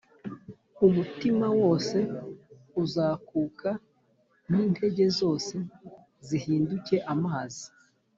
[0.87, 1.97] umutima wose
[2.83, 3.69] uzakuka,
[4.51, 5.55] n’intege zose
[6.27, 7.65] zihinduke amazi